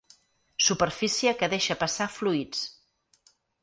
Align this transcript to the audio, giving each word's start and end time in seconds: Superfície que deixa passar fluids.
Superfície 0.67 1.35
que 1.43 1.51
deixa 1.53 1.79
passar 1.85 2.11
fluids. 2.17 2.67